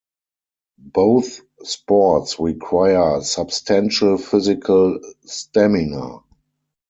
Both 0.95 1.41
sports 1.63 2.39
require 2.39 3.21
substantial 3.21 4.17
physical 4.17 4.99
stamina. 5.25 6.21